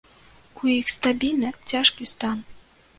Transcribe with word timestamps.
У 0.61 0.71
іх 0.79 0.87
стабільна 0.95 1.53
цяжкі 1.71 2.13
стан. 2.17 2.37